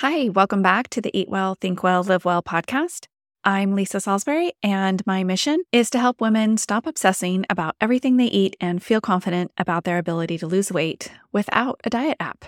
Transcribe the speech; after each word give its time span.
Hi, 0.00 0.30
welcome 0.30 0.62
back 0.62 0.88
to 0.90 1.02
the 1.02 1.10
Eat 1.12 1.28
Well, 1.28 1.56
Think 1.60 1.82
Well, 1.82 2.02
Live 2.02 2.24
Well 2.24 2.42
podcast. 2.42 3.04
I'm 3.44 3.74
Lisa 3.74 4.00
Salisbury, 4.00 4.54
and 4.62 5.06
my 5.06 5.24
mission 5.24 5.62
is 5.72 5.90
to 5.90 5.98
help 5.98 6.22
women 6.22 6.56
stop 6.56 6.86
obsessing 6.86 7.44
about 7.50 7.76
everything 7.82 8.16
they 8.16 8.24
eat 8.24 8.56
and 8.62 8.82
feel 8.82 9.02
confident 9.02 9.52
about 9.58 9.84
their 9.84 9.98
ability 9.98 10.38
to 10.38 10.46
lose 10.46 10.72
weight 10.72 11.12
without 11.32 11.82
a 11.84 11.90
diet 11.90 12.16
app. 12.18 12.46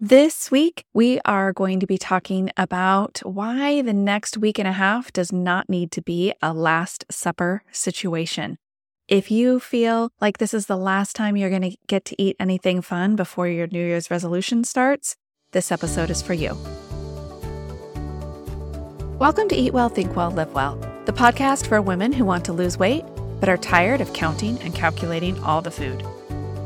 This 0.00 0.50
week, 0.50 0.84
we 0.92 1.20
are 1.24 1.52
going 1.52 1.78
to 1.78 1.86
be 1.86 1.98
talking 1.98 2.50
about 2.56 3.20
why 3.24 3.80
the 3.82 3.92
next 3.92 4.36
week 4.36 4.58
and 4.58 4.66
a 4.66 4.72
half 4.72 5.12
does 5.12 5.30
not 5.30 5.68
need 5.68 5.92
to 5.92 6.02
be 6.02 6.34
a 6.42 6.52
Last 6.52 7.04
Supper 7.08 7.62
situation. 7.70 8.58
If 9.06 9.30
you 9.30 9.60
feel 9.60 10.10
like 10.20 10.38
this 10.38 10.52
is 10.52 10.66
the 10.66 10.76
last 10.76 11.14
time 11.14 11.36
you're 11.36 11.48
going 11.48 11.62
to 11.70 11.76
get 11.86 12.04
to 12.06 12.20
eat 12.20 12.34
anything 12.40 12.82
fun 12.82 13.14
before 13.14 13.46
your 13.46 13.68
New 13.68 13.86
Year's 13.86 14.10
resolution 14.10 14.64
starts, 14.64 15.14
this 15.52 15.70
episode 15.70 16.10
is 16.10 16.22
for 16.22 16.32
you. 16.32 16.56
Welcome 19.18 19.48
to 19.48 19.54
Eat 19.54 19.74
Well, 19.74 19.90
Think 19.90 20.16
Well, 20.16 20.30
Live 20.30 20.52
Well, 20.54 20.76
the 21.04 21.12
podcast 21.12 21.66
for 21.66 21.80
women 21.82 22.10
who 22.12 22.24
want 22.24 22.44
to 22.46 22.52
lose 22.52 22.78
weight 22.78 23.04
but 23.38 23.48
are 23.48 23.58
tired 23.58 24.00
of 24.00 24.12
counting 24.12 24.58
and 24.62 24.74
calculating 24.74 25.38
all 25.42 25.60
the 25.60 25.70
food. 25.70 26.02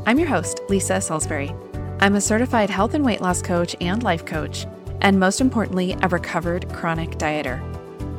I'm 0.05 0.17
your 0.17 0.27
host, 0.27 0.61
Lisa 0.69 1.01
Salisbury. 1.01 1.53
I'm 1.99 2.15
a 2.15 2.21
certified 2.21 2.69
health 2.69 2.93
and 2.93 3.03
weight 3.03 3.19
loss 3.19 3.41
coach 3.41 3.75
and 3.81 4.03
life 4.03 4.25
coach, 4.25 4.65
and 5.01 5.19
most 5.19 5.41
importantly, 5.41 5.97
a 6.01 6.07
recovered 6.07 6.71
chronic 6.71 7.11
dieter. 7.11 7.59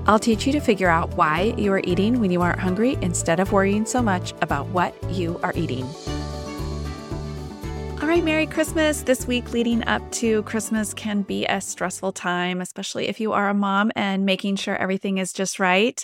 I'll 0.07 0.19
teach 0.19 0.47
you 0.47 0.53
to 0.53 0.61
figure 0.61 0.89
out 0.89 1.15
why 1.17 1.55
you 1.57 1.73
are 1.73 1.83
eating 1.85 2.21
when 2.21 2.31
you 2.31 2.43
aren't 2.43 2.61
hungry 2.61 2.99
instead 3.01 3.41
of 3.41 3.53
worrying 3.53 3.87
so 3.87 4.03
much 4.03 4.35
about 4.43 4.67
what 4.67 4.95
you 5.11 5.39
are 5.43 5.53
eating. 5.55 5.89
All 8.09 8.15
right, 8.15 8.25
Merry 8.25 8.47
Christmas. 8.47 9.03
This 9.03 9.27
week 9.27 9.53
leading 9.53 9.85
up 9.87 10.01
to 10.13 10.43
Christmas 10.45 10.95
can 10.95 11.21
be 11.21 11.45
a 11.45 11.61
stressful 11.61 12.13
time, 12.13 12.63
especially 12.63 13.07
if 13.07 13.21
you 13.21 13.35
are 13.35 13.51
a 13.51 13.55
mom 13.55 13.93
and 13.95 14.25
making 14.25 14.57
sure 14.57 14.75
everything 14.75 15.19
is 15.19 15.31
just 15.31 15.61
right. 15.61 16.03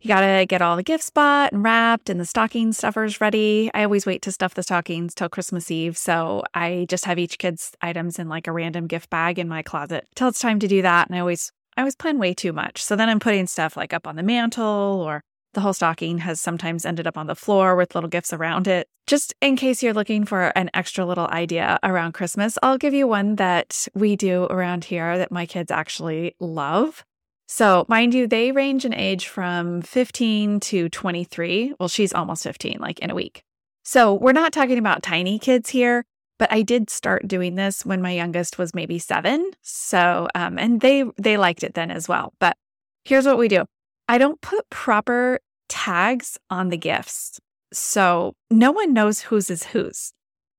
You 0.00 0.08
got 0.08 0.22
to 0.22 0.46
get 0.46 0.62
all 0.62 0.74
the 0.74 0.82
gifts 0.82 1.10
bought 1.10 1.52
and 1.52 1.62
wrapped 1.62 2.10
and 2.10 2.18
the 2.18 2.24
stocking 2.24 2.72
stuffers 2.72 3.20
ready. 3.20 3.70
I 3.72 3.84
always 3.84 4.04
wait 4.04 4.20
to 4.22 4.32
stuff 4.32 4.54
the 4.54 4.64
stockings 4.64 5.14
till 5.14 5.28
Christmas 5.28 5.70
Eve. 5.70 5.96
So 5.96 6.42
I 6.54 6.86
just 6.88 7.04
have 7.04 7.20
each 7.20 7.38
kid's 7.38 7.70
items 7.80 8.18
in 8.18 8.28
like 8.28 8.48
a 8.48 8.52
random 8.52 8.88
gift 8.88 9.08
bag 9.08 9.38
in 9.38 9.46
my 9.46 9.62
closet 9.62 10.08
till 10.16 10.26
it's 10.26 10.40
time 10.40 10.58
to 10.58 10.66
do 10.66 10.82
that. 10.82 11.06
And 11.06 11.14
I 11.14 11.20
always, 11.20 11.52
I 11.76 11.82
always 11.82 11.94
plan 11.94 12.18
way 12.18 12.34
too 12.34 12.52
much. 12.52 12.82
So 12.82 12.96
then 12.96 13.08
I'm 13.08 13.20
putting 13.20 13.46
stuff 13.46 13.76
like 13.76 13.92
up 13.92 14.08
on 14.08 14.16
the 14.16 14.24
mantle 14.24 15.04
or 15.06 15.22
the 15.54 15.60
whole 15.60 15.72
stocking 15.72 16.18
has 16.18 16.40
sometimes 16.40 16.84
ended 16.84 17.06
up 17.06 17.16
on 17.16 17.26
the 17.26 17.34
floor 17.34 17.76
with 17.76 17.94
little 17.94 18.10
gifts 18.10 18.32
around 18.32 18.68
it. 18.68 18.88
Just 19.06 19.34
in 19.40 19.56
case 19.56 19.82
you're 19.82 19.94
looking 19.94 20.24
for 20.24 20.52
an 20.56 20.70
extra 20.74 21.04
little 21.04 21.28
idea 21.28 21.78
around 21.82 22.12
Christmas, 22.12 22.58
I'll 22.62 22.78
give 22.78 22.94
you 22.94 23.06
one 23.06 23.36
that 23.36 23.86
we 23.94 24.16
do 24.16 24.44
around 24.44 24.84
here 24.84 25.18
that 25.18 25.32
my 25.32 25.46
kids 25.46 25.70
actually 25.70 26.34
love. 26.40 27.04
So, 27.46 27.84
mind 27.88 28.14
you, 28.14 28.26
they 28.26 28.52
range 28.52 28.84
in 28.84 28.94
age 28.94 29.28
from 29.28 29.82
15 29.82 30.60
to 30.60 30.88
23. 30.88 31.74
Well, 31.78 31.88
she's 31.88 32.14
almost 32.14 32.42
15, 32.42 32.78
like 32.80 32.98
in 33.00 33.10
a 33.10 33.14
week. 33.14 33.42
So, 33.82 34.14
we're 34.14 34.32
not 34.32 34.52
talking 34.52 34.78
about 34.78 35.02
tiny 35.02 35.38
kids 35.38 35.68
here, 35.68 36.04
but 36.38 36.50
I 36.50 36.62
did 36.62 36.90
start 36.90 37.28
doing 37.28 37.54
this 37.54 37.84
when 37.84 38.02
my 38.02 38.12
youngest 38.12 38.58
was 38.58 38.74
maybe 38.74 38.98
seven. 38.98 39.50
So, 39.62 40.28
um, 40.34 40.58
and 40.58 40.80
they 40.80 41.04
they 41.16 41.36
liked 41.36 41.62
it 41.62 41.74
then 41.74 41.90
as 41.90 42.08
well. 42.08 42.32
But 42.40 42.56
here's 43.04 43.26
what 43.26 43.38
we 43.38 43.48
do: 43.48 43.66
I 44.08 44.18
don't 44.18 44.40
put 44.40 44.68
proper 44.70 45.40
tags 45.68 46.38
on 46.50 46.68
the 46.68 46.76
gifts. 46.76 47.40
So 47.72 48.34
no 48.50 48.70
one 48.70 48.92
knows 48.92 49.20
whose 49.20 49.50
is 49.50 49.64
whose. 49.64 50.12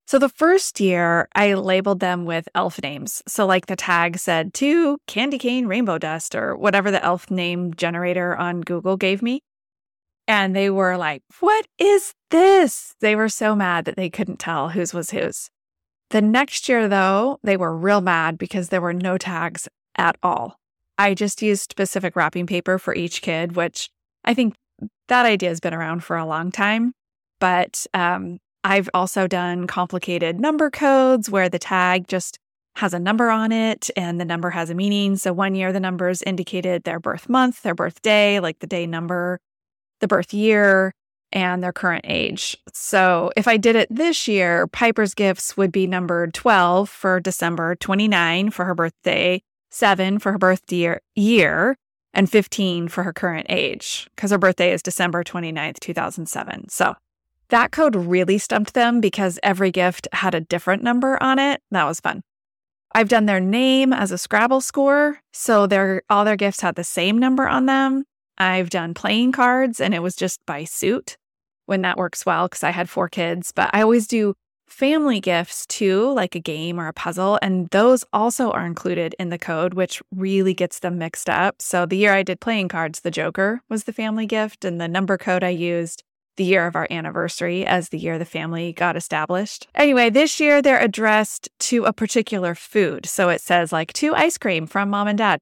So 0.07 0.19
the 0.19 0.29
first 0.29 0.79
year, 0.79 1.27
I 1.33 1.55
labeled 1.55 1.99
them 1.99 2.25
with 2.25 2.47
elf 2.53 2.79
names. 2.81 3.23
So, 3.27 3.45
like 3.47 3.65
the 3.65 3.75
tag 3.75 4.19
said 4.19 4.53
to 4.55 4.99
candy 5.07 5.39
cane 5.39 5.65
rainbow 5.65 5.97
dust 5.97 6.35
or 6.35 6.55
whatever 6.55 6.91
the 6.91 7.03
elf 7.03 7.31
name 7.31 7.73
generator 7.73 8.35
on 8.35 8.61
Google 8.61 8.97
gave 8.97 9.23
me. 9.23 9.41
And 10.27 10.55
they 10.55 10.69
were 10.69 10.95
like, 10.95 11.23
What 11.39 11.65
is 11.80 12.13
this? 12.30 12.93
They 13.02 13.15
were 13.15 13.30
so 13.30 13.55
mad 13.55 13.86
that 13.86 13.95
they 13.95 14.11
couldn't 14.11 14.37
tell 14.37 14.70
whose 14.70 14.93
was 14.93 15.09
whose. 15.09 15.49
The 16.11 16.21
next 16.21 16.70
year, 16.70 16.87
though, 16.87 17.39
they 17.43 17.58
were 17.58 17.75
real 17.75 18.02
mad 18.02 18.37
because 18.37 18.70
there 18.70 18.81
were 18.81 18.93
no 18.93 19.17
tags 19.17 19.67
at 19.97 20.17
all. 20.21 20.59
I 20.98 21.14
just 21.14 21.42
used 21.42 21.72
specific 21.72 22.16
wrapping 22.16 22.48
paper 22.48 22.80
for 22.80 22.95
each 22.95 23.22
kid, 23.22 23.56
which 23.56 23.89
I 24.23 24.33
think 24.33 24.56
that 25.08 25.26
idea 25.26 25.50
has 25.50 25.60
been 25.60 25.73
around 25.73 26.04
for 26.04 26.17
a 26.17 26.26
long 26.26 26.52
time. 26.52 26.94
But 27.39 27.86
um, 27.94 28.39
I've 28.64 28.89
also 28.94 29.28
done 29.28 29.67
complicated 29.67 30.39
number 30.39 30.70
codes 30.70 31.30
where 31.30 31.50
the 31.50 31.60
tag 31.60 32.08
just 32.08 32.39
has 32.78 32.94
a 32.94 33.00
number 33.00 33.30
on 33.30 33.52
it 33.52 33.89
and 33.95 34.20
the 34.20 34.26
number 34.26 34.50
has 34.50 34.70
a 34.70 34.76
meaning. 34.76 35.16
So 35.16 35.32
one 35.32 35.56
year 35.56 35.72
the 35.72 35.80
numbers 35.80 36.22
indicated 36.22 36.83
their 36.83 37.00
birth 37.00 37.30
month, 37.30 37.62
their 37.62 37.76
birthday, 37.76 38.39
like 38.39 38.60
the 38.60 38.67
day 38.67 38.86
number, 38.86 39.39
the 40.02 40.08
birth 40.08 40.33
year, 40.33 40.94
and 41.32 41.64
their 41.64 41.73
current 41.73 42.06
age. 42.08 42.58
So 42.73 43.32
if 43.36 43.48
I 43.48 43.58
did 43.58 43.76
it 43.76 43.88
this 43.89 44.27
year, 44.27 44.67
Piper's 44.67 45.14
gifts 45.14 45.58
would 45.58 45.72
be 45.72 45.88
numbered 45.88 46.33
12 46.33 46.89
for 46.89 47.20
December, 47.20 47.76
29 47.76 48.52
for 48.52 48.66
her 48.66 48.76
birthday, 48.76 49.42
7 49.75 50.19
for 50.19 50.31
her 50.31 50.37
birth 50.37 50.71
year, 50.71 51.02
year 51.15 51.75
and 52.13 52.30
15 52.30 52.87
for 52.87 53.03
her 53.03 53.11
current 53.11 53.45
age 53.49 54.08
because 54.15 54.31
her 54.31 54.37
birthday 54.37 54.71
is 54.71 54.81
December 54.81 55.21
29th, 55.21 55.81
2007. 55.81 56.69
So 56.69 56.95
that 57.49 57.71
code 57.71 57.95
really 57.95 58.37
stumped 58.37 58.73
them 58.73 59.02
because 59.02 59.37
every 59.43 59.71
gift 59.71 60.08
had 60.14 60.33
a 60.33 60.39
different 60.39 60.81
number 60.81 61.21
on 61.21 61.39
it. 61.39 61.61
That 61.71 61.83
was 61.83 61.99
fun. 61.99 62.23
I've 62.93 63.09
done 63.09 63.25
their 63.25 63.41
name 63.41 63.91
as 63.91 64.14
a 64.14 64.17
Scrabble 64.17 64.61
score, 64.61 65.19
so 65.33 65.67
their 65.67 66.03
all 66.09 66.23
their 66.23 66.37
gifts 66.37 66.61
had 66.61 66.75
the 66.75 66.85
same 66.85 67.17
number 67.17 67.45
on 67.45 67.65
them. 67.65 68.05
I've 68.37 68.69
done 68.69 68.93
playing 68.93 69.33
cards 69.33 69.81
and 69.81 69.93
it 69.93 70.02
was 70.02 70.15
just 70.15 70.39
by 70.45 70.64
suit 70.64 71.17
when 71.65 71.81
that 71.81 71.97
works 71.97 72.25
well 72.25 72.47
because 72.47 72.64
I 72.64 72.71
had 72.71 72.89
four 72.89 73.09
kids, 73.09 73.52
but 73.53 73.69
I 73.73 73.81
always 73.81 74.08
do 74.08 74.35
family 74.75 75.21
gifts 75.21 75.65
too, 75.67 76.11
like 76.11 76.36
a 76.36 76.39
game 76.39 76.77
or 76.80 76.87
a 76.87 76.93
puzzle. 76.93 77.39
And 77.41 77.69
those 77.69 78.03
also 78.11 78.52
are 78.52 78.65
included 78.65 79.15
in 79.17 79.30
the 79.30 79.37
code, 79.37 79.73
which 79.73 80.02
really 80.13 80.53
gets 80.53 80.80
them 80.80 80.97
mixed 80.97 81.30
up. 81.30 81.61
So 81.61 81.86
the 81.86 81.95
year 81.95 82.13
I 82.13 82.23
did 82.23 82.41
playing 82.41 82.67
cards, 82.67 82.99
the 82.99 83.09
Joker 83.09 83.61
was 83.69 83.85
the 83.85 83.93
family 83.93 84.25
gift, 84.25 84.65
and 84.65 84.81
the 84.81 84.89
number 84.89 85.17
code 85.17 85.45
I 85.45 85.49
used 85.49 86.03
the 86.35 86.43
year 86.43 86.67
of 86.67 86.75
our 86.75 86.87
anniversary 86.91 87.65
as 87.65 87.87
the 87.87 87.97
year 87.97 88.19
the 88.19 88.25
family 88.25 88.73
got 88.73 88.97
established. 88.97 89.67
Anyway, 89.75 90.09
this 90.09 90.41
year 90.41 90.61
they're 90.61 90.83
addressed 90.83 91.47
to 91.59 91.85
a 91.85 91.93
particular 91.93 92.53
food. 92.53 93.05
So 93.05 93.30
it 93.30 93.39
says 93.39 93.71
like 93.71 93.93
two 93.93 94.14
ice 94.14 94.37
cream 94.37 94.67
from 94.67 94.89
mom 94.89 95.08
and 95.08 95.17
dad. 95.17 95.39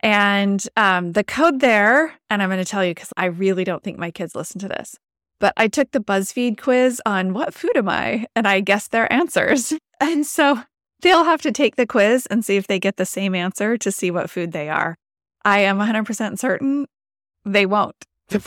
And 0.00 0.64
um, 0.76 1.12
the 1.12 1.24
code 1.24 1.58
there, 1.58 2.14
and 2.30 2.40
I'm 2.40 2.48
going 2.48 2.62
to 2.62 2.70
tell 2.70 2.84
you 2.84 2.92
because 2.92 3.12
I 3.16 3.24
really 3.26 3.64
don't 3.64 3.82
think 3.82 3.98
my 3.98 4.12
kids 4.12 4.36
listen 4.36 4.60
to 4.60 4.68
this 4.68 4.94
but 5.38 5.52
I 5.56 5.68
took 5.68 5.90
the 5.90 6.00
BuzzFeed 6.00 6.60
quiz 6.60 7.00
on 7.04 7.32
what 7.32 7.54
food 7.54 7.76
am 7.76 7.88
I? 7.88 8.26
And 8.34 8.46
I 8.46 8.60
guessed 8.60 8.90
their 8.90 9.12
answers. 9.12 9.72
And 9.98 10.26
so 10.26 10.60
they'll 11.00 11.24
have 11.24 11.40
to 11.40 11.50
take 11.50 11.76
the 11.76 11.86
quiz 11.86 12.26
and 12.26 12.44
see 12.44 12.56
if 12.56 12.66
they 12.66 12.78
get 12.78 12.98
the 12.98 13.06
same 13.06 13.34
answer 13.34 13.78
to 13.78 13.90
see 13.90 14.10
what 14.10 14.28
food 14.28 14.52
they 14.52 14.68
are. 14.68 14.98
I 15.42 15.60
am 15.60 15.78
100% 15.78 16.38
certain 16.38 16.86
they 17.46 17.64
won't. 17.64 18.04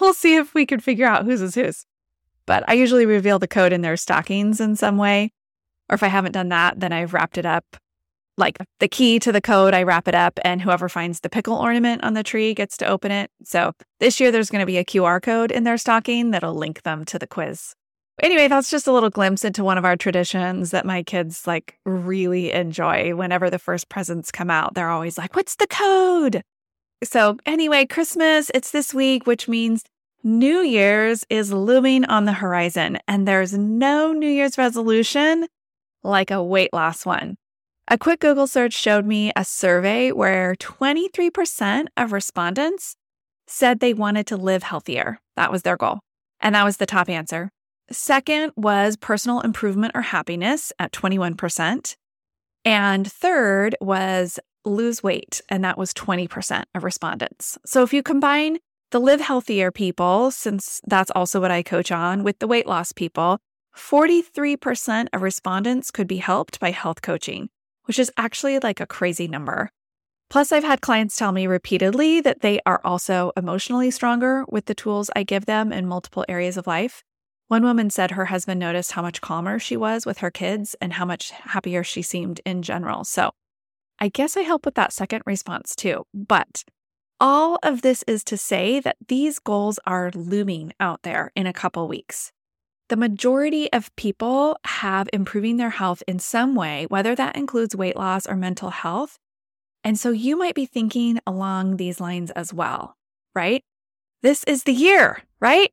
we'll 0.00 0.14
see 0.14 0.36
if 0.36 0.54
we 0.54 0.64
can 0.64 0.80
figure 0.80 1.06
out 1.06 1.26
whose 1.26 1.42
is 1.42 1.56
whose. 1.56 1.84
But 2.46 2.64
I 2.66 2.72
usually 2.72 3.04
reveal 3.04 3.38
the 3.38 3.46
code 3.46 3.74
in 3.74 3.82
their 3.82 3.98
stockings 3.98 4.62
in 4.62 4.76
some 4.76 4.96
way. 4.96 5.30
Or 5.90 5.94
if 5.94 6.02
I 6.02 6.08
haven't 6.08 6.32
done 6.32 6.48
that, 6.48 6.80
then 6.80 6.90
I've 6.90 7.12
wrapped 7.12 7.36
it 7.36 7.44
up 7.44 7.76
like 8.36 8.58
the 8.80 8.88
key 8.88 9.18
to 9.20 9.32
the 9.32 9.40
code, 9.40 9.74
I 9.74 9.82
wrap 9.82 10.08
it 10.08 10.14
up, 10.14 10.38
and 10.44 10.62
whoever 10.62 10.88
finds 10.88 11.20
the 11.20 11.30
pickle 11.30 11.56
ornament 11.56 12.02
on 12.02 12.14
the 12.14 12.22
tree 12.22 12.54
gets 12.54 12.76
to 12.78 12.86
open 12.86 13.10
it. 13.10 13.30
So 13.44 13.72
this 14.00 14.20
year, 14.20 14.32
there's 14.32 14.50
going 14.50 14.60
to 14.60 14.66
be 14.66 14.78
a 14.78 14.84
QR 14.84 15.22
code 15.22 15.50
in 15.50 15.64
their 15.64 15.78
stocking 15.78 16.30
that'll 16.30 16.54
link 16.54 16.82
them 16.82 17.04
to 17.06 17.18
the 17.18 17.26
quiz. 17.26 17.74
Anyway, 18.22 18.46
that's 18.46 18.70
just 18.70 18.86
a 18.86 18.92
little 18.92 19.10
glimpse 19.10 19.44
into 19.44 19.64
one 19.64 19.76
of 19.76 19.84
our 19.84 19.96
traditions 19.96 20.70
that 20.70 20.86
my 20.86 21.02
kids 21.02 21.46
like 21.46 21.78
really 21.84 22.52
enjoy. 22.52 23.14
Whenever 23.14 23.50
the 23.50 23.58
first 23.58 23.88
presents 23.88 24.30
come 24.30 24.50
out, 24.50 24.74
they're 24.74 24.90
always 24.90 25.18
like, 25.18 25.34
What's 25.34 25.56
the 25.56 25.66
code? 25.66 26.42
So, 27.02 27.36
anyway, 27.44 27.86
Christmas, 27.86 28.50
it's 28.54 28.70
this 28.70 28.94
week, 28.94 29.26
which 29.26 29.48
means 29.48 29.84
New 30.22 30.60
Year's 30.60 31.26
is 31.28 31.52
looming 31.52 32.04
on 32.06 32.24
the 32.24 32.32
horizon, 32.32 32.98
and 33.06 33.28
there's 33.28 33.52
no 33.52 34.12
New 34.12 34.28
Year's 34.28 34.56
resolution 34.56 35.46
like 36.02 36.30
a 36.30 36.42
weight 36.42 36.72
loss 36.72 37.04
one. 37.04 37.36
A 37.86 37.98
quick 37.98 38.20
Google 38.20 38.46
search 38.46 38.72
showed 38.72 39.04
me 39.04 39.30
a 39.36 39.44
survey 39.44 40.10
where 40.10 40.54
23% 40.54 41.86
of 41.98 42.12
respondents 42.12 42.96
said 43.46 43.80
they 43.80 43.92
wanted 43.92 44.26
to 44.28 44.38
live 44.38 44.62
healthier. 44.62 45.18
That 45.36 45.52
was 45.52 45.62
their 45.62 45.76
goal. 45.76 46.00
And 46.40 46.54
that 46.54 46.64
was 46.64 46.78
the 46.78 46.86
top 46.86 47.10
answer. 47.10 47.50
Second 47.90 48.52
was 48.56 48.96
personal 48.96 49.40
improvement 49.42 49.92
or 49.94 50.00
happiness 50.00 50.72
at 50.78 50.92
21%. 50.92 51.96
And 52.64 53.12
third 53.12 53.76
was 53.82 54.38
lose 54.64 55.02
weight, 55.02 55.42
and 55.50 55.62
that 55.62 55.76
was 55.76 55.92
20% 55.92 56.64
of 56.74 56.84
respondents. 56.84 57.58
So 57.66 57.82
if 57.82 57.92
you 57.92 58.02
combine 58.02 58.56
the 58.92 58.98
live 58.98 59.20
healthier 59.20 59.70
people, 59.70 60.30
since 60.30 60.80
that's 60.86 61.10
also 61.10 61.38
what 61.38 61.50
I 61.50 61.62
coach 61.62 61.92
on, 61.92 62.24
with 62.24 62.38
the 62.38 62.46
weight 62.46 62.66
loss 62.66 62.92
people, 62.92 63.40
43% 63.76 65.08
of 65.12 65.20
respondents 65.20 65.90
could 65.90 66.06
be 66.06 66.16
helped 66.16 66.58
by 66.60 66.70
health 66.70 67.02
coaching 67.02 67.50
which 67.84 67.98
is 67.98 68.12
actually 68.16 68.58
like 68.58 68.80
a 68.80 68.86
crazy 68.86 69.28
number. 69.28 69.70
Plus, 70.30 70.52
I've 70.52 70.64
had 70.64 70.80
clients 70.80 71.16
tell 71.16 71.32
me 71.32 71.46
repeatedly 71.46 72.20
that 72.20 72.40
they 72.40 72.60
are 72.66 72.80
also 72.84 73.32
emotionally 73.36 73.90
stronger 73.90 74.44
with 74.48 74.66
the 74.66 74.74
tools 74.74 75.10
I 75.14 75.22
give 75.22 75.46
them 75.46 75.72
in 75.72 75.86
multiple 75.86 76.24
areas 76.28 76.56
of 76.56 76.66
life. 76.66 77.02
One 77.48 77.62
woman 77.62 77.90
said 77.90 78.12
her 78.12 78.24
husband 78.26 78.58
noticed 78.58 78.92
how 78.92 79.02
much 79.02 79.20
calmer 79.20 79.58
she 79.58 79.76
was 79.76 80.06
with 80.06 80.18
her 80.18 80.30
kids 80.30 80.74
and 80.80 80.94
how 80.94 81.04
much 81.04 81.30
happier 81.30 81.84
she 81.84 82.02
seemed 82.02 82.40
in 82.44 82.62
general. 82.62 83.04
So, 83.04 83.30
I 84.00 84.08
guess 84.08 84.36
I 84.36 84.40
help 84.40 84.64
with 84.64 84.74
that 84.74 84.92
second 84.92 85.22
response 85.26 85.76
too. 85.76 86.04
But 86.12 86.64
all 87.20 87.58
of 87.62 87.82
this 87.82 88.02
is 88.08 88.24
to 88.24 88.36
say 88.36 88.80
that 88.80 88.96
these 89.06 89.38
goals 89.38 89.78
are 89.86 90.10
looming 90.14 90.72
out 90.80 91.02
there 91.02 91.30
in 91.36 91.46
a 91.46 91.52
couple 91.52 91.86
weeks. 91.86 92.32
The 92.88 92.96
majority 92.96 93.72
of 93.72 93.94
people 93.96 94.58
have 94.64 95.08
improving 95.12 95.56
their 95.56 95.70
health 95.70 96.02
in 96.06 96.18
some 96.18 96.54
way, 96.54 96.86
whether 96.90 97.14
that 97.14 97.36
includes 97.36 97.74
weight 97.74 97.96
loss 97.96 98.26
or 98.26 98.36
mental 98.36 98.70
health. 98.70 99.18
And 99.82 99.98
so 99.98 100.10
you 100.10 100.36
might 100.36 100.54
be 100.54 100.66
thinking 100.66 101.18
along 101.26 101.76
these 101.76 101.98
lines 101.98 102.30
as 102.32 102.52
well, 102.52 102.96
right? 103.34 103.64
This 104.22 104.44
is 104.44 104.64
the 104.64 104.72
year, 104.72 105.22
right? 105.40 105.72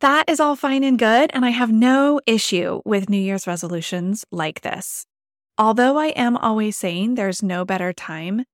That 0.00 0.28
is 0.28 0.38
all 0.40 0.56
fine 0.56 0.84
and 0.84 0.98
good. 0.98 1.30
And 1.34 1.44
I 1.44 1.50
have 1.50 1.72
no 1.72 2.20
issue 2.24 2.82
with 2.84 3.10
New 3.10 3.18
Year's 3.20 3.46
resolutions 3.46 4.24
like 4.30 4.60
this. 4.60 5.06
Although 5.58 5.98
I 5.98 6.08
am 6.08 6.36
always 6.36 6.76
saying 6.76 7.14
there's 7.16 7.42
no 7.42 7.64
better 7.64 7.92
time 7.92 8.44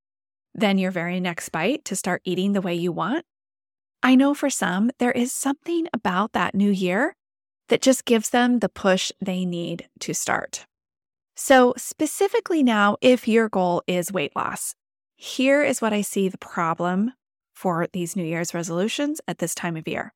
than 0.55 0.79
your 0.79 0.91
very 0.91 1.21
next 1.21 1.51
bite 1.51 1.85
to 1.85 1.97
start 1.97 2.23
eating 2.25 2.53
the 2.53 2.63
way 2.63 2.75
you 2.75 2.93
want, 2.93 3.25
I 4.03 4.15
know 4.15 4.35
for 4.35 4.51
some, 4.51 4.91
there 4.99 5.13
is 5.13 5.33
something 5.33 5.87
about 5.93 6.33
that 6.33 6.55
new 6.55 6.71
year 6.71 7.15
that 7.69 7.83
just 7.83 8.05
gives 8.05 8.31
them 8.31 8.61
the 8.61 8.69
push 8.69 9.13
they 9.21 9.45
need 9.45 9.89
to 10.01 10.15
start. 10.15 10.67
So, 11.35 11.75
specifically 11.77 12.63
now, 12.63 12.97
if 13.01 13.29
your 13.29 13.49
goal 13.49 13.83
is 13.87 14.13
weight 14.13 14.35
loss, 14.35 14.75
here 15.17 15.63
is 15.63 15.83
what 15.83 15.93
I 15.93 16.01
see 16.01 16.29
the 16.29 16.39
problem 16.39 17.13
for 17.55 17.87
these 17.93 18.17
New 18.17 18.25
Year's 18.25 18.55
resolutions 18.55 19.21
at 19.29 19.39
this 19.39 19.55
time 19.55 19.77
of 19.77 19.89
year. 19.89 20.13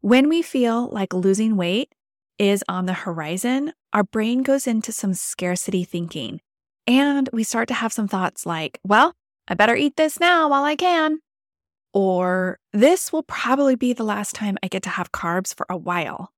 When 0.00 0.28
we 0.28 0.42
feel 0.42 0.88
like 0.88 1.14
losing 1.14 1.56
weight 1.56 1.94
is 2.38 2.64
on 2.68 2.86
the 2.86 2.92
horizon, 2.92 3.72
our 3.92 4.02
brain 4.02 4.42
goes 4.42 4.66
into 4.66 4.90
some 4.90 5.14
scarcity 5.14 5.84
thinking. 5.84 6.40
And 6.86 7.28
we 7.32 7.44
start 7.44 7.68
to 7.68 7.74
have 7.74 7.92
some 7.92 8.08
thoughts 8.08 8.44
like, 8.44 8.80
well, 8.82 9.14
I 9.46 9.54
better 9.54 9.76
eat 9.76 9.96
this 9.96 10.18
now 10.18 10.48
while 10.48 10.64
I 10.64 10.74
can. 10.74 11.20
Or 11.92 12.58
this 12.72 13.12
will 13.12 13.22
probably 13.22 13.76
be 13.76 13.92
the 13.92 14.02
last 14.02 14.34
time 14.34 14.56
I 14.62 14.68
get 14.68 14.82
to 14.84 14.90
have 14.90 15.12
carbs 15.12 15.54
for 15.54 15.66
a 15.68 15.76
while. 15.76 16.32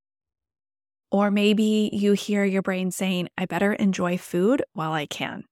Or 1.10 1.30
maybe 1.30 1.90
you 1.92 2.12
hear 2.12 2.44
your 2.44 2.62
brain 2.62 2.90
saying, 2.90 3.28
I 3.38 3.46
better 3.46 3.72
enjoy 3.72 4.18
food 4.18 4.64
while 4.72 4.92
I 4.92 5.06
can. 5.06 5.44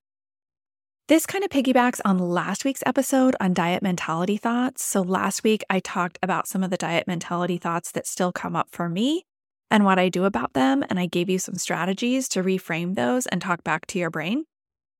This 1.08 1.26
kind 1.26 1.44
of 1.44 1.50
piggybacks 1.50 2.00
on 2.04 2.18
last 2.18 2.64
week's 2.64 2.82
episode 2.86 3.36
on 3.40 3.54
diet 3.54 3.82
mentality 3.82 4.36
thoughts. 4.36 4.84
So, 4.84 5.02
last 5.02 5.44
week 5.44 5.62
I 5.68 5.80
talked 5.80 6.18
about 6.22 6.46
some 6.48 6.62
of 6.62 6.70
the 6.70 6.76
diet 6.76 7.06
mentality 7.06 7.58
thoughts 7.58 7.92
that 7.92 8.06
still 8.06 8.32
come 8.32 8.56
up 8.56 8.68
for 8.70 8.88
me 8.88 9.26
and 9.70 9.84
what 9.84 9.98
I 9.98 10.08
do 10.08 10.24
about 10.24 10.52
them. 10.52 10.84
And 10.88 11.00
I 11.00 11.06
gave 11.06 11.28
you 11.28 11.38
some 11.38 11.56
strategies 11.56 12.28
to 12.30 12.42
reframe 12.42 12.94
those 12.94 13.26
and 13.26 13.42
talk 13.42 13.64
back 13.64 13.86
to 13.86 13.98
your 13.98 14.10
brain. 14.10 14.44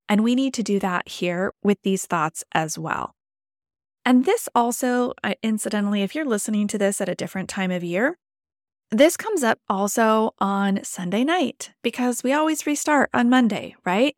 And 0.08 0.24
we 0.24 0.34
need 0.34 0.54
to 0.54 0.62
do 0.62 0.78
that 0.80 1.08
here 1.08 1.54
with 1.62 1.78
these 1.82 2.04
thoughts 2.04 2.42
as 2.52 2.78
well. 2.78 3.14
And 4.04 4.24
this 4.24 4.48
also, 4.54 5.14
incidentally, 5.42 6.02
if 6.02 6.14
you're 6.14 6.24
listening 6.24 6.66
to 6.68 6.78
this 6.78 7.00
at 7.00 7.08
a 7.08 7.14
different 7.14 7.48
time 7.48 7.70
of 7.70 7.84
year, 7.84 8.18
this 8.92 9.16
comes 9.16 9.42
up 9.42 9.58
also 9.70 10.34
on 10.38 10.84
Sunday 10.84 11.24
night 11.24 11.72
because 11.82 12.22
we 12.22 12.32
always 12.32 12.66
restart 12.66 13.08
on 13.14 13.30
Monday, 13.30 13.74
right? 13.86 14.14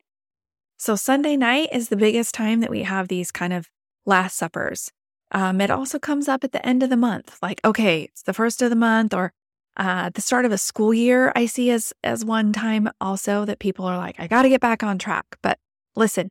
So, 0.77 0.97
Sunday 0.97 1.37
night 1.37 1.69
is 1.71 1.87
the 1.87 1.95
biggest 1.95 2.35
time 2.35 2.59
that 2.59 2.69
we 2.69 2.83
have 2.83 3.07
these 3.07 3.31
kind 3.31 3.53
of 3.53 3.69
Last 4.05 4.37
Suppers. 4.37 4.91
Um, 5.31 5.61
it 5.61 5.71
also 5.71 5.97
comes 5.97 6.27
up 6.27 6.43
at 6.43 6.51
the 6.51 6.63
end 6.65 6.83
of 6.83 6.89
the 6.89 6.97
month, 6.97 7.39
like, 7.41 7.61
okay, 7.63 8.03
it's 8.03 8.23
the 8.23 8.33
first 8.33 8.61
of 8.61 8.69
the 8.69 8.75
month 8.75 9.13
or 9.13 9.31
uh, 9.77 10.09
the 10.13 10.21
start 10.21 10.43
of 10.43 10.51
a 10.51 10.57
school 10.57 10.93
year. 10.93 11.31
I 11.35 11.45
see 11.45 11.71
as 11.71 11.93
as 12.03 12.25
one 12.25 12.51
time 12.51 12.89
also 12.99 13.45
that 13.45 13.59
people 13.59 13.85
are 13.85 13.97
like, 13.97 14.19
I 14.19 14.27
got 14.27 14.41
to 14.43 14.49
get 14.49 14.61
back 14.61 14.83
on 14.83 14.97
track. 14.97 15.37
But 15.41 15.57
listen, 15.95 16.29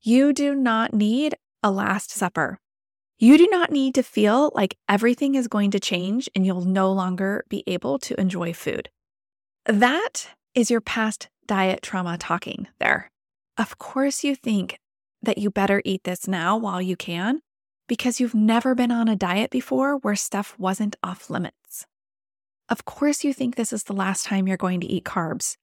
you 0.00 0.32
do 0.32 0.54
not 0.54 0.94
need 0.94 1.34
a 1.62 1.72
Last 1.72 2.12
Supper. 2.12 2.58
You 3.22 3.36
do 3.36 3.46
not 3.50 3.70
need 3.70 3.94
to 3.96 4.02
feel 4.02 4.50
like 4.54 4.78
everything 4.88 5.34
is 5.34 5.46
going 5.46 5.72
to 5.72 5.78
change 5.78 6.26
and 6.34 6.46
you'll 6.46 6.64
no 6.64 6.90
longer 6.90 7.44
be 7.50 7.62
able 7.66 7.98
to 7.98 8.18
enjoy 8.18 8.54
food. 8.54 8.88
That 9.66 10.30
is 10.54 10.70
your 10.70 10.80
past 10.80 11.28
diet 11.46 11.82
trauma 11.82 12.16
talking 12.16 12.68
there. 12.78 13.10
Of 13.58 13.76
course, 13.76 14.24
you 14.24 14.34
think 14.34 14.78
that 15.22 15.36
you 15.36 15.50
better 15.50 15.82
eat 15.84 16.04
this 16.04 16.26
now 16.26 16.56
while 16.56 16.80
you 16.80 16.96
can 16.96 17.42
because 17.86 18.20
you've 18.20 18.34
never 18.34 18.74
been 18.74 18.90
on 18.90 19.06
a 19.06 19.16
diet 19.16 19.50
before 19.50 19.98
where 19.98 20.16
stuff 20.16 20.58
wasn't 20.58 20.96
off 21.02 21.28
limits. 21.28 21.84
Of 22.70 22.86
course, 22.86 23.22
you 23.22 23.34
think 23.34 23.54
this 23.54 23.70
is 23.70 23.82
the 23.82 23.92
last 23.92 24.24
time 24.24 24.48
you're 24.48 24.56
going 24.56 24.80
to 24.80 24.90
eat 24.90 25.04
carbs 25.04 25.58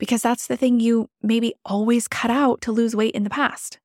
because 0.00 0.22
that's 0.22 0.48
the 0.48 0.56
thing 0.56 0.80
you 0.80 1.08
maybe 1.22 1.54
always 1.64 2.08
cut 2.08 2.32
out 2.32 2.60
to 2.62 2.72
lose 2.72 2.96
weight 2.96 3.14
in 3.14 3.22
the 3.22 3.30
past. 3.30 3.78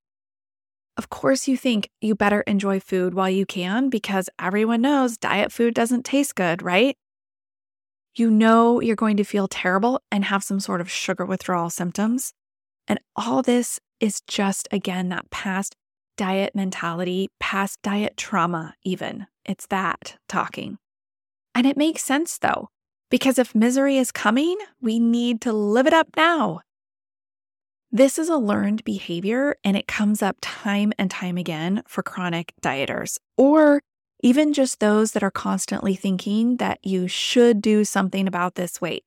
Of 1.01 1.09
course, 1.09 1.48
you 1.48 1.57
think 1.57 1.89
you 2.00 2.13
better 2.13 2.42
enjoy 2.42 2.80
food 2.80 3.15
while 3.15 3.27
you 3.27 3.44
can 3.44 3.89
because 3.89 4.30
everyone 4.38 4.81
knows 4.81 5.18
diet 5.18 5.51
food 5.51 5.74
doesn't 5.74 6.06
taste 6.06 6.36
good, 6.36 6.62
right? 6.62 6.95
You 8.13 8.30
know 8.30 8.80
you're 8.80 8.95
going 8.95 9.18
to 9.18 9.24
feel 9.24 9.48
terrible 9.48 10.00
and 10.12 10.24
have 10.25 10.44
some 10.44 10.59
sort 10.59 10.80
of 10.80 10.92
sugar 10.92 11.25
withdrawal 11.25 11.71
symptoms. 11.71 12.33
And 12.88 13.00
all 13.15 13.42
this 13.42 13.80
is 14.00 14.21
just, 14.27 14.68
again, 14.71 15.09
that 15.09 15.31
past 15.31 15.75
diet 16.18 16.53
mentality, 16.53 17.30
past 17.39 17.81
diet 17.81 18.15
trauma, 18.15 18.75
even. 18.83 19.25
It's 19.44 19.65
that 19.71 20.18
talking. 20.30 20.77
And 21.56 21.65
it 21.65 21.77
makes 21.77 22.04
sense 22.04 22.38
though, 22.38 22.68
because 23.09 23.39
if 23.39 23.56
misery 23.56 23.97
is 23.97 24.12
coming, 24.12 24.56
we 24.80 25.00
need 25.00 25.42
to 25.42 25.51
live 25.51 25.88
it 25.88 25.94
up 25.94 26.09
now. 26.15 26.59
This 27.94 28.18
is 28.18 28.30
a 28.30 28.38
learned 28.38 28.86
behavior 28.86 29.58
and 29.66 29.76
it 29.76 29.86
comes 29.86 30.22
up 30.22 30.38
time 30.40 30.94
and 30.98 31.12
time 31.12 31.38
again 31.38 31.84
for 31.86 32.02
chronic 32.02 32.54
dieters, 32.62 33.18
or 33.38 33.82
even 34.24 34.54
just 34.54 34.80
those 34.80 35.12
that 35.12 35.24
are 35.24 35.32
constantly 35.32 35.96
thinking 35.96 36.56
that 36.56 36.80
you 36.84 37.10
should 37.10 37.62
do 37.62 37.84
something 37.84 38.30
about 38.30 38.56
this 38.56 38.80
weight, 38.80 39.04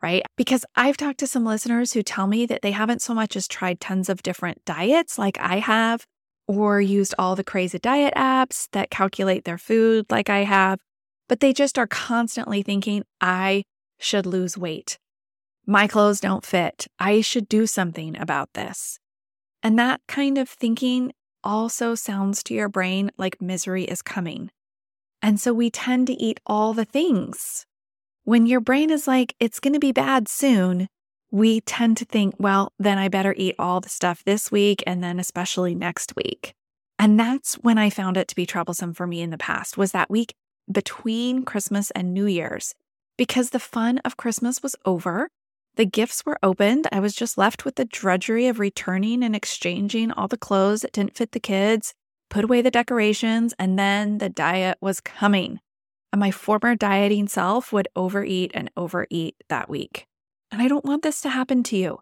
right? 0.00 0.22
Because 0.36 0.64
I've 0.76 0.96
talked 0.96 1.18
to 1.18 1.26
some 1.26 1.44
listeners 1.44 1.94
who 1.94 2.04
tell 2.04 2.28
me 2.28 2.46
that 2.46 2.62
they 2.62 2.70
haven't 2.70 3.02
so 3.02 3.12
much 3.12 3.34
as 3.34 3.48
tried 3.48 3.80
tons 3.80 4.08
of 4.08 4.22
different 4.22 4.64
diets 4.64 5.18
like 5.18 5.36
I 5.40 5.58
have, 5.58 6.06
or 6.46 6.80
used 6.80 7.16
all 7.18 7.34
the 7.34 7.42
crazy 7.42 7.80
diet 7.80 8.14
apps 8.14 8.68
that 8.70 8.90
calculate 8.90 9.44
their 9.44 9.58
food 9.58 10.06
like 10.10 10.30
I 10.30 10.44
have, 10.44 10.78
but 11.28 11.40
they 11.40 11.52
just 11.52 11.76
are 11.76 11.88
constantly 11.88 12.62
thinking, 12.62 13.02
I 13.20 13.64
should 13.98 14.26
lose 14.26 14.56
weight. 14.56 14.98
My 15.66 15.86
clothes 15.86 16.20
don't 16.20 16.44
fit. 16.44 16.88
I 16.98 17.20
should 17.20 17.48
do 17.48 17.66
something 17.66 18.16
about 18.18 18.52
this. 18.54 18.98
And 19.62 19.78
that 19.78 20.00
kind 20.08 20.38
of 20.38 20.48
thinking 20.48 21.12
also 21.44 21.94
sounds 21.94 22.42
to 22.44 22.54
your 22.54 22.68
brain 22.68 23.10
like 23.16 23.40
misery 23.40 23.84
is 23.84 24.02
coming. 24.02 24.50
And 25.20 25.40
so 25.40 25.52
we 25.52 25.70
tend 25.70 26.08
to 26.08 26.14
eat 26.14 26.40
all 26.46 26.72
the 26.74 26.84
things. 26.84 27.64
When 28.24 28.46
your 28.46 28.60
brain 28.60 28.90
is 28.90 29.06
like, 29.06 29.34
it's 29.38 29.60
going 29.60 29.72
to 29.72 29.78
be 29.78 29.92
bad 29.92 30.26
soon, 30.28 30.88
we 31.30 31.60
tend 31.60 31.96
to 31.96 32.04
think, 32.04 32.34
well, 32.38 32.72
then 32.78 32.98
I 32.98 33.08
better 33.08 33.34
eat 33.36 33.54
all 33.58 33.80
the 33.80 33.88
stuff 33.88 34.24
this 34.24 34.50
week 34.50 34.82
and 34.86 35.02
then 35.02 35.18
especially 35.18 35.74
next 35.74 36.14
week. 36.16 36.54
And 36.98 37.18
that's 37.18 37.54
when 37.54 37.78
I 37.78 37.88
found 37.88 38.16
it 38.16 38.28
to 38.28 38.34
be 38.34 38.46
troublesome 38.46 38.94
for 38.94 39.06
me 39.06 39.22
in 39.22 39.30
the 39.30 39.38
past 39.38 39.76
was 39.76 39.92
that 39.92 40.10
week 40.10 40.34
between 40.70 41.44
Christmas 41.44 41.90
and 41.92 42.12
New 42.12 42.26
Year's 42.26 42.74
because 43.16 43.50
the 43.50 43.58
fun 43.58 43.98
of 43.98 44.16
Christmas 44.16 44.62
was 44.62 44.76
over. 44.84 45.28
The 45.76 45.86
gifts 45.86 46.26
were 46.26 46.38
opened. 46.42 46.86
I 46.92 47.00
was 47.00 47.14
just 47.14 47.38
left 47.38 47.64
with 47.64 47.76
the 47.76 47.86
drudgery 47.86 48.46
of 48.46 48.58
returning 48.58 49.22
and 49.22 49.34
exchanging 49.34 50.12
all 50.12 50.28
the 50.28 50.36
clothes 50.36 50.82
that 50.82 50.92
didn't 50.92 51.16
fit 51.16 51.32
the 51.32 51.40
kids, 51.40 51.94
put 52.28 52.44
away 52.44 52.60
the 52.60 52.70
decorations, 52.70 53.54
and 53.58 53.78
then 53.78 54.18
the 54.18 54.28
diet 54.28 54.76
was 54.82 55.00
coming. 55.00 55.60
And 56.12 56.20
my 56.20 56.30
former 56.30 56.74
dieting 56.74 57.26
self 57.26 57.72
would 57.72 57.88
overeat 57.96 58.50
and 58.54 58.70
overeat 58.76 59.36
that 59.48 59.70
week. 59.70 60.06
And 60.50 60.60
I 60.60 60.68
don't 60.68 60.84
want 60.84 61.02
this 61.02 61.22
to 61.22 61.30
happen 61.30 61.62
to 61.64 61.76
you. 61.76 62.00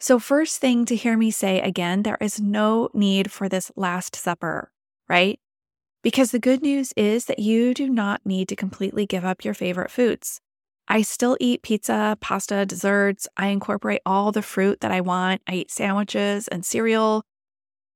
So, 0.00 0.18
first 0.18 0.60
thing 0.60 0.84
to 0.86 0.96
hear 0.96 1.16
me 1.16 1.30
say 1.30 1.60
again, 1.60 2.02
there 2.02 2.18
is 2.20 2.40
no 2.40 2.88
need 2.92 3.30
for 3.30 3.48
this 3.48 3.70
Last 3.76 4.16
Supper, 4.16 4.72
right? 5.08 5.38
Because 6.02 6.32
the 6.32 6.40
good 6.40 6.60
news 6.60 6.92
is 6.96 7.26
that 7.26 7.38
you 7.38 7.72
do 7.72 7.88
not 7.88 8.26
need 8.26 8.48
to 8.48 8.56
completely 8.56 9.06
give 9.06 9.24
up 9.24 9.44
your 9.44 9.54
favorite 9.54 9.92
foods. 9.92 10.40
I 10.88 11.02
still 11.02 11.36
eat 11.40 11.62
pizza, 11.62 12.18
pasta, 12.20 12.66
desserts. 12.66 13.28
I 13.36 13.48
incorporate 13.48 14.02
all 14.04 14.32
the 14.32 14.42
fruit 14.42 14.80
that 14.80 14.90
I 14.90 15.00
want. 15.00 15.42
I 15.46 15.54
eat 15.54 15.70
sandwiches 15.70 16.48
and 16.48 16.64
cereal. 16.64 17.24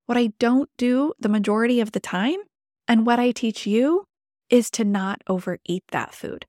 What 0.07 0.16
I 0.16 0.28
don't 0.38 0.71
do 0.78 1.12
the 1.19 1.28
majority 1.28 1.81
of 1.81 1.93
the 1.93 2.00
time, 2.00 2.38
and 2.87 3.05
what 3.05 3.19
I 3.19 3.33
teach 3.33 3.66
you, 3.66 4.05
is 4.49 4.71
to 4.71 4.85
not 4.85 5.23
overeat 5.26 5.85
that 5.90 6.14
food. 6.14 6.47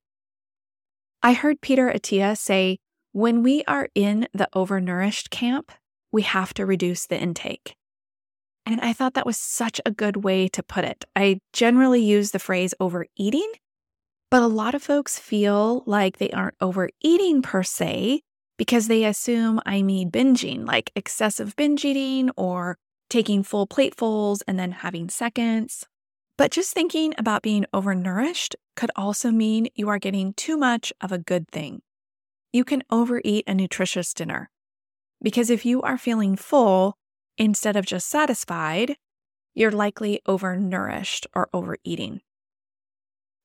I 1.23 1.33
heard 1.33 1.61
Peter 1.61 1.91
Attia 1.91 2.37
say, 2.37 2.77
when 3.11 3.41
we 3.41 3.63
are 3.67 3.89
in 3.95 4.27
the 4.33 4.47
overnourished 4.53 5.31
camp, 5.31 5.71
we 6.11 6.21
have 6.21 6.53
to 6.53 6.65
reduce 6.65 7.07
the 7.07 7.19
intake. 7.19 7.75
And 8.65 8.79
I 8.81 8.93
thought 8.93 9.15
that 9.15 9.25
was 9.25 9.37
such 9.37 9.81
a 9.85 9.91
good 9.91 10.17
way 10.17 10.47
to 10.49 10.61
put 10.61 10.85
it. 10.85 11.05
I 11.15 11.39
generally 11.53 12.01
use 12.01 12.31
the 12.31 12.39
phrase 12.39 12.75
overeating, 12.79 13.51
but 14.29 14.41
a 14.41 14.47
lot 14.47 14.75
of 14.75 14.83
folks 14.83 15.19
feel 15.19 15.83
like 15.85 16.17
they 16.17 16.29
aren't 16.31 16.57
overeating 16.59 17.41
per 17.41 17.63
se 17.63 18.21
because 18.57 18.87
they 18.87 19.05
assume 19.05 19.61
I 19.65 19.81
mean 19.81 20.11
binging, 20.11 20.65
like 20.65 20.91
excessive 20.95 21.55
binge 21.55 21.85
eating 21.85 22.29
or 22.35 22.77
taking 23.09 23.43
full 23.43 23.67
platefuls 23.67 24.41
and 24.47 24.59
then 24.59 24.71
having 24.71 25.09
seconds. 25.09 25.85
But 26.37 26.51
just 26.51 26.73
thinking 26.73 27.13
about 27.17 27.41
being 27.41 27.65
overnourished 27.73 28.55
could 28.75 28.91
also 28.95 29.31
mean 29.31 29.67
you 29.75 29.89
are 29.89 29.99
getting 29.99 30.33
too 30.33 30.57
much 30.57 30.93
of 31.01 31.11
a 31.11 31.17
good 31.17 31.47
thing. 31.49 31.81
You 32.51 32.63
can 32.63 32.83
overeat 32.91 33.45
a 33.47 33.53
nutritious 33.53 34.13
dinner. 34.13 34.49
Because 35.21 35.49
if 35.49 35.65
you 35.65 35.81
are 35.81 35.97
feeling 35.97 36.35
full 36.35 36.95
instead 37.37 37.75
of 37.75 37.85
just 37.85 38.07
satisfied, 38.07 38.97
you're 39.55 39.71
likely 39.71 40.21
overnourished 40.27 41.25
or 41.33 41.49
overeating. 41.53 42.21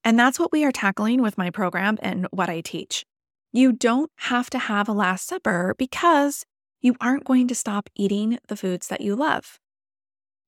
And 0.05 0.19
that's 0.19 0.39
what 0.39 0.53
we 0.53 0.65
are 0.65 0.73
tackling 0.73 1.23
with 1.23 1.39
my 1.39 1.51
program 1.51 1.99
and 2.03 2.27
what 2.31 2.49
I 2.49 2.61
teach. 2.61 3.05
You 3.53 3.73
don't 3.73 4.11
have 4.17 4.51
to 4.51 4.59
have 4.59 4.89
a 4.89 4.93
Last 4.93 5.27
Supper 5.27 5.75
because 5.79 6.45
you 6.81 6.97
aren't 7.01 7.25
going 7.25 7.49
to 7.49 7.55
stop 7.55 7.89
eating 7.95 8.39
the 8.49 8.57
foods 8.57 8.89
that 8.89 9.01
you 9.01 9.15
love. 9.15 9.59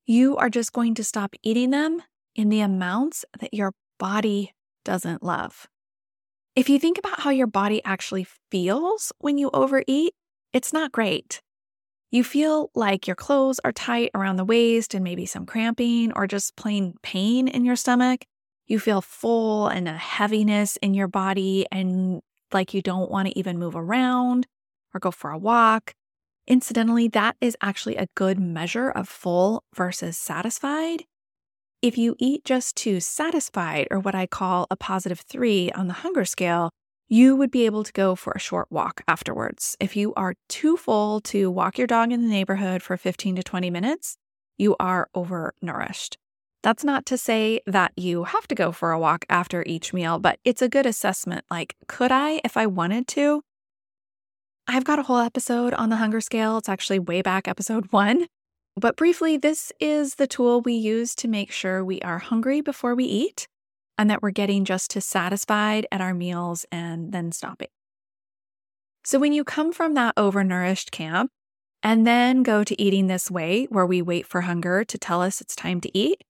You 0.07 0.37
are 0.37 0.51
just 0.51 0.73
going 0.73 0.95
to 0.97 1.05
stop 1.05 1.35
eating 1.43 1.71
them 1.71 2.03
in 2.35 2.49
the 2.49 2.61
amounts 2.61 3.25
that 3.41 3.55
your 3.55 3.73
body 3.99 4.53
doesn't 4.85 5.23
love. 5.23 5.67
If 6.57 6.69
you 6.69 6.79
think 6.79 6.99
about 6.99 7.21
how 7.21 7.31
your 7.31 7.47
body 7.47 7.83
actually 7.85 8.27
feels 8.51 9.13
when 9.19 9.39
you 9.39 9.51
overeat, 9.53 10.15
it's 10.53 10.73
not 10.73 10.93
great. 10.93 11.41
You 12.11 12.23
feel 12.23 12.71
like 12.75 13.07
your 13.07 13.17
clothes 13.17 13.61
are 13.65 13.73
tight 13.73 14.11
around 14.15 14.37
the 14.37 14.45
waist 14.45 14.95
and 14.95 15.03
maybe 15.03 15.27
some 15.27 15.47
cramping 15.47 16.13
or 16.13 16.27
just 16.27 16.55
plain 16.55 16.95
pain 17.03 17.49
in 17.49 17.65
your 17.65 17.77
stomach. 17.77 18.25
You 18.67 18.79
feel 18.79 19.01
full 19.01 19.69
and 19.69 19.87
a 19.89 19.93
heaviness 19.93 20.77
in 20.79 20.95
your 20.95 21.09
body 21.09 21.67
and 21.71 22.23
like 22.53 22.73
you 22.73 22.81
don't 22.81 23.11
want 23.11 23.29
to 23.29 23.39
even 23.39 23.59
move 23.59 23.77
around 23.77 24.47
or 24.95 25.01
go 25.01 25.11
for 25.11 25.31
a 25.31 25.39
walk. 25.39 25.95
Incidentally, 26.47 27.09
that 27.09 27.37
is 27.41 27.57
actually 27.63 27.97
a 27.97 28.09
good 28.15 28.39
measure 28.39 28.91
of 28.91 29.09
full 29.09 29.65
versus 29.75 30.17
satisfied. 30.17 31.05
If 31.83 31.99
you 31.99 32.17
eat 32.19 32.45
just 32.45 32.77
to 32.77 33.01
satisfied, 33.01 33.89
or 33.91 33.99
what 33.99 34.15
I 34.15 34.27
call 34.27 34.67
a 34.71 34.77
positive 34.77 35.21
three 35.21 35.71
on 35.73 35.87
the 35.87 35.95
hunger 35.95 36.25
scale, 36.25 36.71
you 37.09 37.37
would 37.37 37.51
be 37.51 37.67
able 37.67 37.85
to 37.85 37.93
go 37.93 38.15
for 38.15 38.33
a 38.33 38.39
short 38.39 38.69
walk 38.71 39.03
afterwards. 39.07 39.77
If 39.79 39.95
you 39.95 40.15
are 40.15 40.35
too 40.49 40.79
full 40.79 41.21
to 41.23 41.51
walk 41.51 41.77
your 41.77 41.87
dog 41.87 42.13
in 42.13 42.23
the 42.23 42.29
neighborhood 42.29 42.83
for 42.83 42.97
15 42.97 43.37
to 43.37 43.43
20 43.43 43.69
minutes, 43.69 44.17
you 44.57 44.77
are 44.81 45.09
overnourished. 45.15 46.17
That's 46.65 46.83
not 46.83 47.05
to 47.07 47.19
say 47.19 47.61
that 47.67 47.93
you 47.95 48.25
have 48.25 48.49
to 48.49 48.55
go 48.55 48.73
for 48.73 48.91
a 48.91 48.99
walk 48.99 49.27
after 49.29 49.63
each 49.67 49.93
meal, 49.93 50.19
but 50.19 50.39
it's 50.47 50.63
a 50.63 50.69
good 50.69 50.87
assessment. 50.87 51.45
Like, 51.51 51.77
could 51.89 52.11
I 52.11 52.41
if 52.43 52.57
I 52.57 52.65
wanted 52.67 53.07
to? 53.09 53.43
I've 54.67 54.85
got 54.85 54.99
a 54.99 55.03
whole 55.03 55.19
episode 55.19 55.75
on 55.75 55.91
the 55.91 55.97
hunger 55.97 56.23
scale. 56.23 56.57
It's 56.57 56.71
actually 56.71 56.99
way 56.99 57.21
back, 57.21 57.47
episode 57.47 57.93
one. 57.93 58.29
But 58.81 58.97
briefly, 58.97 59.37
this 59.37 59.73
is 59.79 60.15
the 60.15 60.27
tool 60.27 60.63
we 60.63 60.73
use 60.73 61.15
to 61.17 61.29
make 61.29 61.53
sure 61.53 61.85
we 61.85 62.01
are 62.01 62.17
hungry 62.19 62.63
before 62.63 62.95
we 62.95 63.05
eat 63.05 63.47
and 63.99 64.09
that 64.09 64.23
we're 64.23 64.31
getting 64.31 64.65
just 64.65 64.91
to 64.93 65.03
satisfied 65.03 65.87
at 65.93 66.01
our 66.01 66.15
meals 66.15 66.65
and 66.73 67.13
then 67.13 67.31
stopping. 67.31 67.69
So, 69.05 69.19
when 69.19 69.35
you 69.35 69.45
come 69.45 69.75
from 69.75 69.93
that 69.95 70.17
overnourished 70.17 70.93
camp 70.93 71.31
and 71.83 72.07
then 72.07 72.43
go 72.43 72.65
to 72.65 72.81
eating 72.81 73.07
this 73.07 73.31
way, 73.31 73.67
where 73.69 73.85
we 73.85 74.01
wait 74.01 74.27
for 74.27 74.41
hunger 74.41 74.83
to 74.83 74.97
tell 74.97 75.21
us 75.21 75.43
it's 75.43 75.55
time 75.55 75.83
to 75.83 75.91
eat 75.97 76.25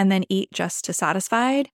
and 0.00 0.10
then 0.10 0.24
eat 0.30 0.48
just 0.50 0.86
to 0.86 0.94
satisfied, 0.94 1.68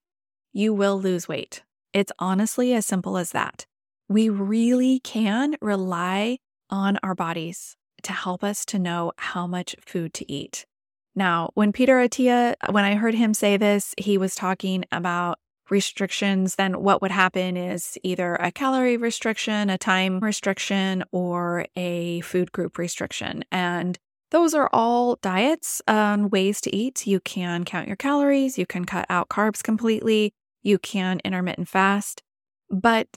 you 0.52 0.74
will 0.74 1.00
lose 1.00 1.28
weight. 1.28 1.62
It's 1.92 2.10
honestly 2.18 2.74
as 2.74 2.84
simple 2.84 3.16
as 3.16 3.30
that. 3.30 3.66
We 4.08 4.28
really 4.28 4.98
can 4.98 5.54
rely 5.60 6.38
on 6.68 6.98
our 7.04 7.14
bodies 7.14 7.76
to 8.02 8.12
help 8.12 8.42
us 8.42 8.64
to 8.64 8.80
know 8.80 9.12
how 9.16 9.46
much 9.46 9.76
food 9.78 10.12
to 10.14 10.30
eat. 10.30 10.66
Now, 11.14 11.50
when 11.54 11.70
Peter 11.70 11.98
Attia, 11.98 12.56
when 12.68 12.84
I 12.84 12.96
heard 12.96 13.14
him 13.14 13.32
say 13.32 13.56
this, 13.56 13.94
he 13.96 14.18
was 14.18 14.34
talking 14.34 14.84
about 14.90 15.38
restrictions. 15.70 16.56
Then 16.56 16.82
what 16.82 17.00
would 17.02 17.12
happen 17.12 17.56
is 17.56 17.96
either 18.02 18.34
a 18.34 18.50
calorie 18.50 18.96
restriction, 18.96 19.70
a 19.70 19.78
time 19.78 20.18
restriction, 20.18 21.04
or 21.12 21.66
a 21.76 22.22
food 22.22 22.50
group 22.50 22.76
restriction. 22.76 23.44
And 23.52 24.00
those 24.30 24.54
are 24.54 24.70
all 24.72 25.16
diets 25.22 25.82
and 25.86 26.32
ways 26.32 26.60
to 26.62 26.74
eat. 26.74 27.06
You 27.06 27.20
can 27.20 27.64
count 27.64 27.86
your 27.86 27.96
calories, 27.96 28.58
you 28.58 28.66
can 28.66 28.84
cut 28.84 29.06
out 29.08 29.28
carbs 29.28 29.62
completely, 29.62 30.32
you 30.62 30.78
can 30.78 31.20
intermittent 31.24 31.68
fast. 31.68 32.22
But 32.70 33.08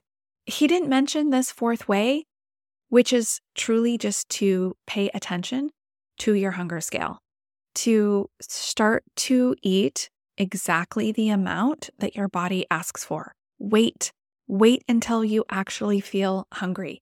he 0.45 0.67
didn't 0.67 0.89
mention 0.89 1.29
this 1.29 1.51
fourth 1.51 1.87
way, 1.87 2.25
which 2.89 3.11
is 3.13 3.39
truly 3.55 3.97
just 3.97 4.29
to 4.29 4.75
pay 4.87 5.09
attention 5.13 5.71
to 6.19 6.33
your 6.33 6.51
hunger 6.51 6.81
scale 6.81 7.19
to 7.75 8.29
start 8.41 9.03
to 9.15 9.55
eat 9.61 10.09
exactly 10.37 11.11
the 11.11 11.29
amount 11.29 11.89
that 11.99 12.15
your 12.15 12.27
body 12.27 12.65
asks 12.69 13.03
for. 13.03 13.33
Wait, 13.57 14.11
wait 14.47 14.83
until 14.87 15.23
you 15.23 15.45
actually 15.49 15.99
feel 15.99 16.47
hungry. 16.53 17.01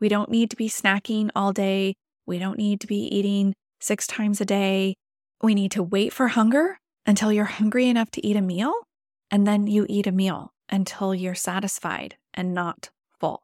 We 0.00 0.08
don't 0.08 0.30
need 0.30 0.50
to 0.50 0.56
be 0.56 0.68
snacking 0.68 1.30
all 1.34 1.52
day. 1.52 1.94
We 2.26 2.38
don't 2.38 2.58
need 2.58 2.80
to 2.80 2.86
be 2.86 3.04
eating 3.06 3.54
six 3.80 4.06
times 4.06 4.40
a 4.40 4.44
day. 4.44 4.96
We 5.42 5.54
need 5.54 5.72
to 5.72 5.82
wait 5.82 6.12
for 6.12 6.28
hunger 6.28 6.78
until 7.06 7.32
you're 7.32 7.44
hungry 7.44 7.88
enough 7.88 8.10
to 8.12 8.26
eat 8.26 8.36
a 8.36 8.42
meal. 8.42 8.72
And 9.30 9.46
then 9.46 9.66
you 9.66 9.86
eat 9.88 10.06
a 10.06 10.12
meal 10.12 10.52
until 10.70 11.14
you're 11.14 11.34
satisfied 11.34 12.16
and 12.34 12.54
not 12.54 12.90
full. 13.18 13.42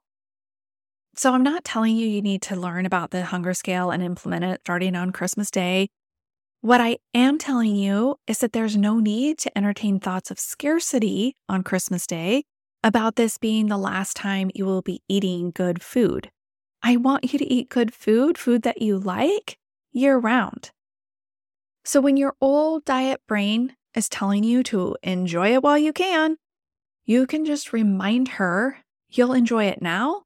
So, 1.16 1.32
I'm 1.32 1.42
not 1.42 1.64
telling 1.64 1.96
you 1.96 2.06
you 2.06 2.22
need 2.22 2.42
to 2.42 2.56
learn 2.56 2.86
about 2.86 3.10
the 3.10 3.24
hunger 3.24 3.54
scale 3.54 3.90
and 3.90 4.02
implement 4.02 4.44
it 4.44 4.60
starting 4.64 4.94
on 4.94 5.12
Christmas 5.12 5.50
Day 5.50 5.88
what 6.60 6.80
I 6.80 6.98
am 7.14 7.38
telling 7.38 7.76
you 7.76 8.16
is 8.26 8.38
that 8.38 8.52
there's 8.52 8.76
no 8.76 8.98
need 8.98 9.38
to 9.38 9.56
entertain 9.56 10.00
thoughts 10.00 10.32
of 10.32 10.40
scarcity 10.40 11.36
on 11.48 11.62
Christmas 11.62 12.04
Day 12.04 12.42
about 12.82 13.14
this 13.14 13.38
being 13.38 13.68
the 13.68 13.78
last 13.78 14.16
time 14.16 14.50
you 14.56 14.66
will 14.66 14.82
be 14.82 15.00
eating 15.08 15.52
good 15.52 15.84
food. 15.84 16.30
I 16.82 16.96
want 16.96 17.32
you 17.32 17.38
to 17.38 17.52
eat 17.52 17.68
good 17.68 17.92
food, 17.92 18.38
food 18.38 18.62
that 18.62 18.82
you 18.82 18.98
like, 18.98 19.58
year 19.92 20.18
round. 20.18 20.70
So 21.84 22.00
when 22.00 22.16
your 22.16 22.34
old 22.40 22.84
diet 22.84 23.20
brain 23.26 23.74
is 23.94 24.08
telling 24.08 24.44
you 24.44 24.62
to 24.64 24.96
enjoy 25.02 25.54
it 25.54 25.62
while 25.62 25.78
you 25.78 25.92
can, 25.92 26.36
you 27.04 27.26
can 27.26 27.44
just 27.44 27.72
remind 27.72 28.28
her 28.28 28.78
you'll 29.08 29.32
enjoy 29.32 29.64
it 29.64 29.80
now 29.80 30.24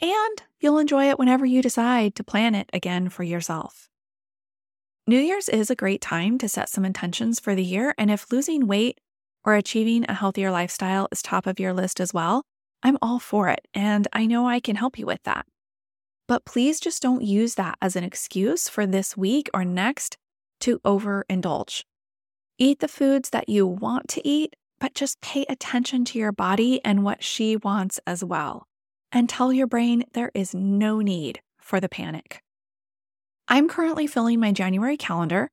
and 0.00 0.42
you'll 0.60 0.78
enjoy 0.78 1.08
it 1.08 1.18
whenever 1.18 1.44
you 1.44 1.62
decide 1.62 2.14
to 2.14 2.24
plan 2.24 2.54
it 2.54 2.70
again 2.72 3.08
for 3.08 3.22
yourself. 3.22 3.88
New 5.06 5.18
Year's 5.18 5.48
is 5.48 5.70
a 5.70 5.76
great 5.76 6.00
time 6.00 6.38
to 6.38 6.48
set 6.48 6.68
some 6.68 6.84
intentions 6.84 7.40
for 7.40 7.54
the 7.54 7.64
year, 7.64 7.92
and 7.98 8.10
if 8.10 8.30
losing 8.30 8.66
weight 8.66 9.00
or 9.44 9.54
achieving 9.54 10.04
a 10.08 10.14
healthier 10.14 10.50
lifestyle 10.50 11.08
is 11.10 11.20
top 11.20 11.46
of 11.46 11.58
your 11.58 11.72
list 11.72 12.00
as 12.00 12.14
well, 12.14 12.44
I'm 12.82 12.98
all 13.02 13.18
for 13.18 13.48
it, 13.48 13.66
and 13.74 14.06
I 14.12 14.26
know 14.26 14.46
I 14.46 14.60
can 14.60 14.76
help 14.76 14.98
you 14.98 15.06
with 15.06 15.22
that. 15.24 15.44
But 16.32 16.46
please 16.46 16.80
just 16.80 17.02
don't 17.02 17.20
use 17.22 17.56
that 17.56 17.76
as 17.82 17.94
an 17.94 18.04
excuse 18.04 18.66
for 18.66 18.86
this 18.86 19.18
week 19.18 19.50
or 19.52 19.66
next 19.66 20.16
to 20.60 20.78
overindulge. 20.78 21.82
Eat 22.56 22.80
the 22.80 22.88
foods 22.88 23.28
that 23.28 23.50
you 23.50 23.66
want 23.66 24.08
to 24.08 24.26
eat, 24.26 24.56
but 24.80 24.94
just 24.94 25.20
pay 25.20 25.44
attention 25.50 26.06
to 26.06 26.18
your 26.18 26.32
body 26.32 26.82
and 26.86 27.04
what 27.04 27.22
she 27.22 27.58
wants 27.58 28.00
as 28.06 28.24
well. 28.24 28.66
And 29.12 29.28
tell 29.28 29.52
your 29.52 29.66
brain 29.66 30.04
there 30.14 30.30
is 30.32 30.54
no 30.54 31.02
need 31.02 31.42
for 31.60 31.80
the 31.80 31.88
panic. 31.90 32.40
I'm 33.46 33.68
currently 33.68 34.06
filling 34.06 34.40
my 34.40 34.52
January 34.52 34.96
calendar, 34.96 35.50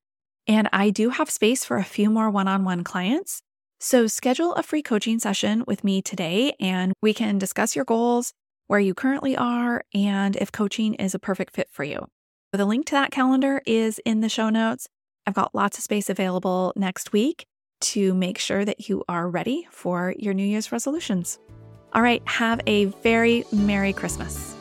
and 0.48 0.70
I 0.72 0.92
do 0.92 1.10
have 1.10 1.30
space 1.30 1.66
for 1.66 1.76
a 1.76 1.84
few 1.84 2.10
more 2.10 2.30
one 2.30 2.48
on 2.48 2.64
one 2.64 2.86
clients. 2.86 3.42
So 3.82 4.08
schedule 4.08 4.54
a 4.54 4.64
free 4.64 4.82
coaching 4.82 5.20
session 5.20 5.66
with 5.68 5.84
me 5.84 6.02
today, 6.02 6.54
and 6.58 6.94
we 7.02 7.14
can 7.14 7.38
discuss 7.38 7.76
your 7.76 7.84
goals, 7.84 8.32
where 8.70 8.80
you 8.80 8.94
currently 8.94 9.36
are, 9.36 9.84
and 9.96 10.36
if 10.36 10.52
coaching 10.52 10.94
is 10.94 11.16
a 11.16 11.20
perfect 11.20 11.56
fit 11.56 11.68
for 11.72 11.84
you. 11.84 12.06
The 12.54 12.66
link 12.66 12.86
to 12.86 12.92
that 12.92 13.10
calendar 13.10 13.64
is 13.66 14.00
in 14.06 14.22
the 14.22 14.30
show 14.30 14.50
notes. 14.50 14.88
I've 15.26 15.34
got 15.34 15.56
lots 15.56 15.80
of 15.80 15.84
space 15.84 16.08
available 16.08 16.72
next 16.76 17.12
week 17.12 17.48
to 17.82 18.14
make 18.14 18.38
sure 18.38 18.64
that 18.66 18.88
you 18.88 19.04
are 19.10 19.28
ready 19.28 19.68
for 19.72 20.14
your 20.20 20.36
New 20.36 20.46
Year's 20.46 20.72
resolutions. 20.72 21.40
All 21.94 22.04
right, 22.04 22.22
have 22.26 22.62
a 22.68 22.86
very 22.86 23.44
Merry 23.52 23.92
Christmas. 23.92 24.56